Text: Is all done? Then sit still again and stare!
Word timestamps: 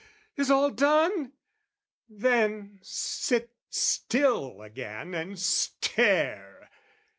Is 0.35 0.49
all 0.49 0.71
done? 0.71 1.33
Then 2.09 2.79
sit 2.81 3.51
still 3.69 4.63
again 4.63 5.13
and 5.13 5.37
stare! 5.37 6.71